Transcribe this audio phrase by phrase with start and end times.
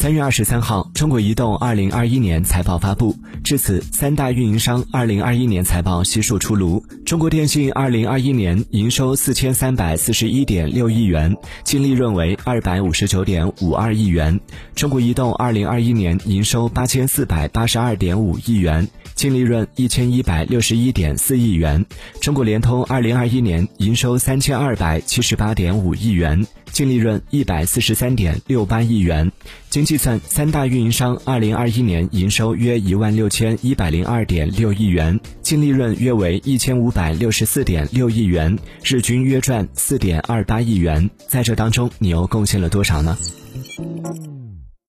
[0.00, 3.16] 三月二十三号，中国移动二零二一年财报发布。
[3.42, 6.80] 至此，三大运营商二零二一年财报悉数出炉。
[7.04, 14.38] 中国电信二零二一年营收四千三百四十一点六亿元，净利润为二百五十九点五二亿元。
[14.76, 18.86] 中国移动二零二一年营收八千四百八十二点五亿元，
[19.16, 21.84] 净利润一千一百六十一点四亿元。
[22.20, 26.46] 中国联通二零二一年营收三千二百七十八点五亿元。
[26.78, 29.32] 净利润一百四十三点六八亿元。
[29.68, 41.10] 经计算，三大运营商二零二一年营收约一万六千一百零二点六亿元，净利润约为一千五百六十四点六亿元，日均约赚四点二八亿元。
[41.26, 43.18] 在这当中，你又贡献了多少呢？